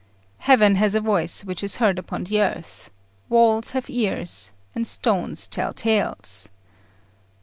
[0.39, 2.89] "Heaven has a voice which is heard upon the earth.
[3.29, 6.49] Walls have ears, and stones tell tales.